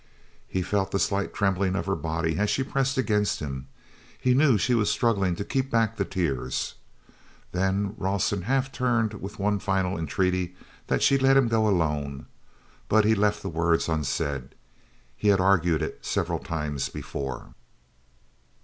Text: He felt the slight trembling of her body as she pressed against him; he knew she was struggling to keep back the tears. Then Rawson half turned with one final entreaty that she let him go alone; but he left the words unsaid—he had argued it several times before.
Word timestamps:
He 0.47 0.63
felt 0.63 0.89
the 0.89 0.97
slight 0.97 1.31
trembling 1.31 1.75
of 1.75 1.85
her 1.85 1.95
body 1.95 2.39
as 2.39 2.49
she 2.49 2.63
pressed 2.63 2.97
against 2.97 3.39
him; 3.39 3.67
he 4.19 4.33
knew 4.33 4.57
she 4.57 4.73
was 4.73 4.89
struggling 4.89 5.35
to 5.35 5.43
keep 5.45 5.69
back 5.69 5.95
the 5.95 6.05
tears. 6.05 6.73
Then 7.51 7.93
Rawson 7.99 8.41
half 8.41 8.71
turned 8.71 9.13
with 9.13 9.37
one 9.37 9.59
final 9.59 9.99
entreaty 9.99 10.55
that 10.87 11.03
she 11.03 11.19
let 11.19 11.37
him 11.37 11.47
go 11.49 11.67
alone; 11.67 12.25
but 12.89 13.05
he 13.05 13.13
left 13.13 13.43
the 13.43 13.47
words 13.49 13.87
unsaid—he 13.87 15.27
had 15.27 15.39
argued 15.39 15.83
it 15.83 16.03
several 16.03 16.39
times 16.39 16.89
before. 16.89 17.53